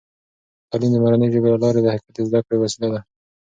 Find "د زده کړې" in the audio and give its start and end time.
2.15-2.57